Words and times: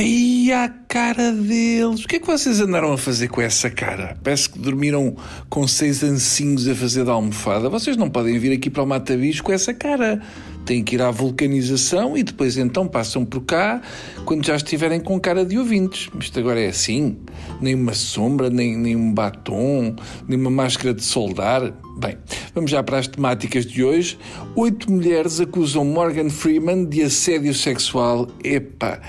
Aí 0.00 0.50
a 0.50 0.66
cara 0.88 1.30
deles. 1.30 2.06
O 2.06 2.08
que 2.08 2.16
é 2.16 2.18
que 2.18 2.26
vocês 2.26 2.58
andaram 2.58 2.90
a 2.90 2.96
fazer 2.96 3.28
com 3.28 3.42
essa 3.42 3.68
cara? 3.68 4.16
Parece 4.24 4.48
que 4.48 4.58
dormiram 4.58 5.14
com 5.50 5.68
seis 5.68 6.02
ancinhos 6.02 6.66
a 6.66 6.74
fazer 6.74 7.04
da 7.04 7.12
almofada. 7.12 7.68
Vocês 7.68 7.98
não 7.98 8.08
podem 8.08 8.38
vir 8.38 8.50
aqui 8.50 8.70
para 8.70 8.82
o 8.82 8.86
Mata 8.86 9.14
Bicho 9.14 9.42
com 9.42 9.52
essa 9.52 9.74
cara. 9.74 10.22
Têm 10.64 10.82
que 10.82 10.94
ir 10.94 11.02
à 11.02 11.10
vulcanização 11.10 12.16
e 12.16 12.22
depois 12.22 12.56
então 12.56 12.88
passam 12.88 13.26
por 13.26 13.42
cá 13.42 13.82
quando 14.24 14.46
já 14.46 14.56
estiverem 14.56 15.00
com 15.00 15.20
cara 15.20 15.44
de 15.44 15.58
ouvintes. 15.58 16.08
Isto 16.18 16.38
agora 16.38 16.58
é 16.58 16.68
assim? 16.68 17.18
Nem 17.60 17.74
uma 17.74 17.92
sombra, 17.92 18.48
nem, 18.48 18.78
nem 18.78 18.96
um 18.96 19.12
batom, 19.12 19.94
nem 20.26 20.40
uma 20.40 20.50
máscara 20.50 20.94
de 20.94 21.04
soldar. 21.04 21.74
Bem, 21.96 22.16
vamos 22.54 22.70
já 22.70 22.82
para 22.82 22.98
as 22.98 23.06
temáticas 23.06 23.66
de 23.66 23.84
hoje. 23.84 24.18
Oito 24.56 24.90
mulheres 24.90 25.40
acusam 25.40 25.84
Morgan 25.84 26.30
Freeman 26.30 26.84
de 26.84 27.02
assédio 27.02 27.52
sexual. 27.52 28.28
Epa! 28.42 29.00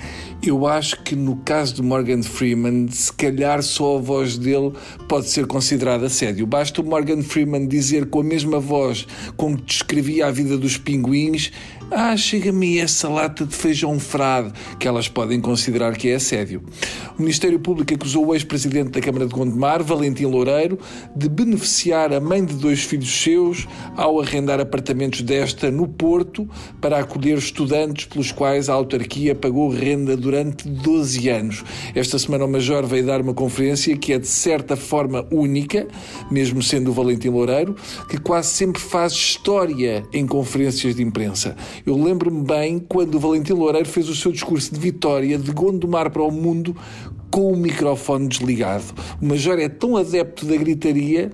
Eu 0.44 0.66
acho 0.66 1.04
que 1.04 1.16
no 1.16 1.38
caso 1.38 1.76
de 1.76 1.84
Morgan 1.84 2.24
Freeman, 2.24 2.88
se 2.90 3.14
calhar 3.14 3.62
só 3.62 3.98
a 3.98 4.02
voz 4.02 4.38
dele 4.38 4.74
pode 5.08 5.30
ser 5.30 5.46
considerada 5.46 6.08
assédio. 6.08 6.48
Basta 6.48 6.82
o 6.82 6.84
Morgan 6.84 7.22
Freeman 7.22 7.68
dizer 7.68 8.10
com 8.10 8.22
a 8.22 8.24
mesma 8.24 8.60
voz 8.60 9.08
com 9.38 9.56
que 9.56 9.64
descrevia 9.64 10.26
a 10.26 10.32
vida 10.32 10.58
dos 10.58 10.78
pinguins: 10.78 11.52
Ah, 11.92 12.16
chega-me 12.16 12.80
essa 12.80 13.08
lata 13.10 13.46
de 13.46 13.56
feijão 13.56 14.00
frade, 14.00 14.52
que 14.80 14.88
elas 14.88 15.08
podem 15.08 15.40
considerar 15.40 15.96
que 15.96 16.10
é 16.10 16.16
assédio. 16.16 16.64
O 17.18 17.22
Ministério 17.22 17.60
Público 17.60 17.94
acusou 17.94 18.28
o 18.28 18.34
ex-presidente 18.34 18.92
da 18.92 19.02
Câmara 19.02 19.26
de 19.26 19.34
Gondomar, 19.34 19.84
Valentim 19.84 20.26
Loureiro, 20.26 20.80
de 21.16 21.28
beneficiar 21.30 22.14
a 22.14 22.20
mãe 22.20 22.44
de 22.44 22.56
dois 22.56 22.84
filhos 22.84 23.22
seus 23.22 23.68
ao 23.96 24.20
arrendar 24.20 24.60
apartamentos 24.60 25.22
desta 25.22 25.70
no 25.70 25.88
Porto 25.88 26.50
para 26.80 27.00
acolher 27.00 27.38
estudantes 27.38 28.06
pelos 28.06 28.32
quais 28.32 28.70
a 28.70 28.74
autarquia 28.74 29.36
pagou 29.36 29.70
renda 29.70 30.16
durante 30.18 30.42
durante 30.42 30.68
12 30.68 31.30
anos. 31.30 31.64
Esta 31.94 32.18
semana 32.18 32.46
o 32.46 32.48
Major 32.48 32.86
veio 32.86 33.06
dar 33.06 33.22
uma 33.22 33.34
conferência 33.34 33.96
que 33.98 34.14
é 34.14 34.18
de 34.18 34.28
certa 34.28 34.76
forma 34.76 35.28
única, 35.30 35.88
mesmo 36.30 36.62
sendo 36.64 36.90
o 36.90 36.94
Valentim 36.94 37.30
Loureiro, 37.30 37.76
que 38.10 38.18
quase 38.18 38.50
sempre 38.50 38.82
faz 38.82 39.14
história 39.14 40.04
em 40.14 40.26
conferências 40.26 40.96
de 40.96 41.04
imprensa. 41.04 41.56
Eu 41.86 42.02
lembro-me 42.02 42.44
bem 42.44 42.80
quando 42.80 43.16
o 43.16 43.20
Valentim 43.20 43.54
Loureiro 43.54 43.88
fez 43.88 44.10
o 44.10 44.16
seu 44.16 44.32
discurso 44.32 44.74
de 44.74 44.80
vitória 44.80 45.38
de 45.38 45.52
Gondomar 45.52 46.12
para 46.12 46.22
o 46.22 46.32
mundo 46.32 46.76
com 47.32 47.54
o 47.54 47.56
microfone 47.56 48.28
desligado. 48.28 48.84
O 49.22 49.26
Major 49.26 49.58
é 49.58 49.70
tão 49.70 49.96
adepto 49.96 50.46
da 50.46 50.58
gritaria 50.58 51.32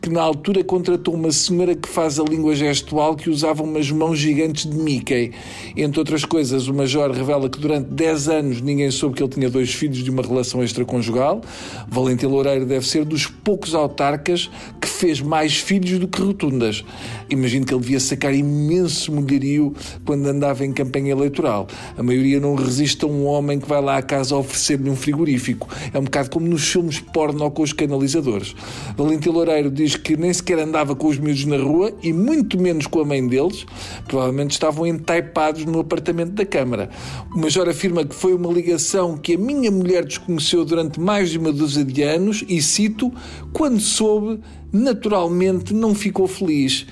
que 0.00 0.10
na 0.10 0.20
altura 0.20 0.62
contratou 0.62 1.14
uma 1.14 1.32
senhora 1.32 1.74
que 1.74 1.88
faz 1.88 2.20
a 2.20 2.22
língua 2.22 2.54
gestual 2.54 3.16
que 3.16 3.30
usava 3.30 3.62
umas 3.62 3.90
mãos 3.90 4.18
gigantes 4.18 4.70
de 4.70 4.76
Mickey. 4.76 5.32
Entre 5.74 5.98
outras 5.98 6.24
coisas, 6.24 6.68
o 6.68 6.74
Major 6.74 7.10
revela 7.10 7.48
que 7.48 7.58
durante 7.58 7.88
10 7.88 8.28
anos 8.28 8.60
ninguém 8.60 8.90
soube 8.90 9.16
que 9.16 9.22
ele 9.22 9.32
tinha 9.32 9.48
dois 9.48 9.72
filhos 9.72 10.04
de 10.04 10.10
uma 10.10 10.22
relação 10.22 10.62
extraconjugal. 10.62 11.40
Valentim 11.88 12.26
Loureiro 12.26 12.66
deve 12.66 12.86
ser 12.86 13.06
dos 13.06 13.26
poucos 13.26 13.74
autarcas 13.74 14.50
fez 14.98 15.20
mais 15.20 15.56
filhos 15.56 15.98
do 15.98 16.08
que 16.08 16.20
rotundas. 16.20 16.84
Imagino 17.30 17.64
que 17.64 17.72
ele 17.72 17.80
devia 17.80 18.00
sacar 18.00 18.34
imenso 18.34 19.12
mulherio 19.12 19.72
quando 20.04 20.26
andava 20.26 20.64
em 20.64 20.72
campanha 20.72 21.12
eleitoral. 21.12 21.68
A 21.96 22.02
maioria 22.02 22.40
não 22.40 22.56
resiste 22.56 23.04
a 23.04 23.08
um 23.08 23.24
homem 23.24 23.60
que 23.60 23.68
vai 23.68 23.80
lá 23.80 23.98
à 23.98 24.02
casa 24.02 24.34
oferecer-lhe 24.36 24.90
um 24.90 24.96
frigorífico. 24.96 25.68
É 25.92 25.98
um 25.98 26.04
bocado 26.04 26.30
como 26.30 26.48
nos 26.48 26.66
filmes 26.68 26.98
porno 26.98 27.48
com 27.50 27.62
os 27.62 27.72
canalizadores. 27.72 28.56
Valentim 28.96 29.28
Loureiro 29.28 29.70
diz 29.70 29.94
que 29.94 30.16
nem 30.16 30.32
sequer 30.32 30.58
andava 30.58 30.96
com 30.96 31.06
os 31.06 31.18
miúdos 31.18 31.44
na 31.44 31.58
rua 31.58 31.92
e 32.02 32.12
muito 32.12 32.60
menos 32.60 32.86
com 32.86 33.00
a 33.00 33.04
mãe 33.04 33.26
deles. 33.26 33.64
Provavelmente 34.06 34.50
estavam 34.52 34.86
entaipados 34.86 35.64
no 35.64 35.78
apartamento 35.78 36.32
da 36.32 36.44
Câmara. 36.44 36.90
O 37.32 37.38
Major 37.38 37.68
afirma 37.68 38.04
que 38.04 38.14
foi 38.14 38.34
uma 38.34 38.52
ligação 38.52 39.16
que 39.16 39.34
a 39.34 39.38
minha 39.38 39.70
mulher 39.70 40.04
desconheceu 40.04 40.64
durante 40.64 40.98
mais 40.98 41.30
de 41.30 41.38
uma 41.38 41.52
dúzia 41.52 41.84
de 41.84 42.02
anos 42.02 42.44
e, 42.48 42.60
cito, 42.60 43.12
quando 43.52 43.80
soube, 43.80 44.40
naturalmente 44.72 45.72
não 45.72 45.94
ficou 45.94 46.26
feliz 46.26 46.86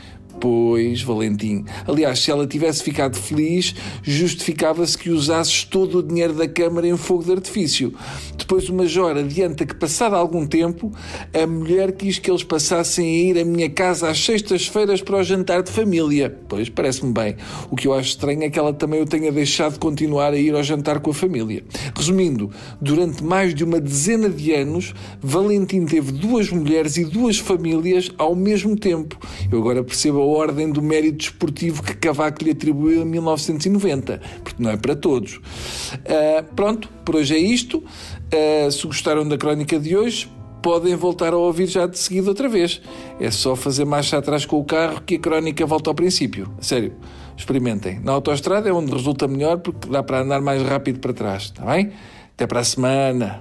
Pois, 0.49 1.03
Valentim. 1.03 1.65
Aliás, 1.89 2.21
se 2.21 2.31
ela 2.31 2.47
tivesse 2.47 2.81
ficado 2.81 3.17
feliz, 3.17 3.75
justificava-se 4.01 4.97
que 4.97 5.11
usasses 5.11 5.65
todo 5.65 5.99
o 5.99 6.03
dinheiro 6.05 6.35
da 6.35 6.47
Câmara 6.47 6.87
em 6.87 6.97
fogo 6.97 7.25
de 7.25 7.33
artifício. 7.33 7.93
Depois 8.39 8.69
o 8.69 8.75
Major 8.75 9.17
adianta 9.17 9.67
que, 9.67 9.75
passado 9.75 10.15
algum 10.15 10.47
tempo, 10.47 10.93
a 11.35 11.45
mulher 11.49 11.91
quis 11.91 12.21
que 12.21 12.31
eles 12.31 12.45
passassem 12.45 13.05
a 13.05 13.23
ir 13.25 13.39
à 13.41 13.45
minha 13.45 13.69
casa 13.69 14.09
às 14.09 14.25
sextas-feiras 14.25 15.03
para 15.03 15.17
o 15.17 15.25
jantar 15.25 15.65
de 15.65 15.73
família. 15.73 16.39
Pois, 16.49 16.69
parece-me 16.69 17.13
bem. 17.13 17.35
O 17.69 17.75
que 17.75 17.89
eu 17.89 17.95
acho 17.95 18.11
estranho 18.11 18.45
é 18.45 18.49
que 18.49 18.57
ela 18.57 18.73
também 18.73 19.03
o 19.03 19.05
tenha 19.05 19.33
deixado 19.33 19.73
de 19.73 19.79
continuar 19.81 20.33
a 20.33 20.39
ir 20.39 20.55
ao 20.55 20.63
jantar 20.63 21.01
com 21.01 21.11
a 21.11 21.15
família. 21.15 21.65
Resumindo, 21.93 22.53
durante 22.81 23.25
mais 23.25 23.53
de 23.53 23.65
uma 23.65 23.81
dezena 23.81 24.29
de 24.29 24.53
anos, 24.53 24.95
Valentim 25.21 25.87
teve 25.87 26.13
duas 26.13 26.49
mulheres 26.51 26.97
e 26.97 27.05
duas 27.05 27.37
famílias 27.37 28.13
ao 28.17 28.37
mesmo 28.37 28.77
tempo. 28.77 29.19
Eu 29.51 29.59
agora 29.59 29.83
percebo 29.83 30.19
ordem 30.19 30.71
do 30.71 30.83
mérito 30.83 31.19
desportivo 31.19 31.83
que 31.83 31.95
Cavaco 31.95 32.43
lhe 32.43 32.51
atribuiu 32.51 33.03
em 33.03 33.05
1990, 33.05 34.21
porque 34.43 34.63
não 34.63 34.71
é 34.71 34.77
para 34.77 34.97
todos. 34.97 35.37
Uh, 35.37 36.55
pronto, 36.55 36.89
por 37.05 37.17
hoje 37.17 37.35
é 37.35 37.39
isto. 37.39 37.79
Uh, 37.79 38.71
se 38.71 38.87
gostaram 38.87 39.27
da 39.27 39.39
crónica 39.39 39.79
de 39.79 39.97
hoje, 39.97 40.31
podem 40.63 40.97
voltar 40.97 41.33
a 41.33 41.37
ouvir 41.37 41.67
já 41.67 41.87
de 41.87 41.99
seguida 41.99 42.29
outra 42.29 42.49
vez. 42.49 42.81
É 43.21 43.31
só 43.31 43.55
fazer 43.55 43.85
marcha 43.85 44.19
atrás 44.19 44.45
com 44.45 44.59
o 44.59 44.65
carro 44.65 45.01
que 45.01 45.15
a 45.15 45.19
crónica 45.19 45.65
volta 45.65 45.91
ao 45.91 45.95
princípio. 45.95 46.53
Sério, 46.61 46.93
experimentem. 47.37 48.01
Na 48.01 48.13
autoestrada 48.13 48.69
é 48.69 48.73
onde 48.73 48.93
resulta 48.93 49.29
melhor 49.29 49.59
porque 49.59 49.89
dá 49.89 50.03
para 50.03 50.23
andar 50.23 50.41
mais 50.41 50.63
rápido 50.63 50.99
para 50.99 51.13
trás, 51.13 51.45
está 51.45 51.65
bem? 51.65 51.93
Até 52.35 52.47
para 52.47 52.61
a 52.61 52.65
semana. 52.65 53.41